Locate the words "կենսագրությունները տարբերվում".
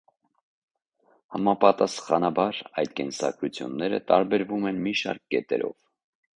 3.01-4.69